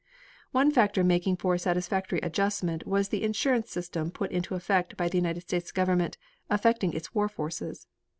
One 0.51 0.71
factor 0.71 1.03
making 1.03 1.35
for 1.37 1.59
satisfactory 1.59 2.17
adjustment 2.23 2.87
was 2.87 3.09
the 3.09 3.21
insurance 3.21 3.69
system 3.69 4.09
put 4.09 4.31
into 4.31 4.55
effect 4.55 4.97
by 4.97 5.09
the 5.09 5.19
United 5.19 5.41
States 5.41 5.71
Government, 5.71 6.17
affecting 6.49 6.93
its 6.93 7.13
war 7.13 7.29
forces. 7.29 7.85